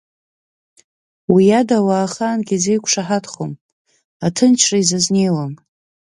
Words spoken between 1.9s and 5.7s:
ахаангьы изеиқәшаҳаҭхом аҭынчра изазнеиуам.